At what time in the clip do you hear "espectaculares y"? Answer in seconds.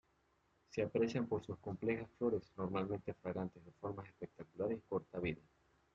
4.07-4.89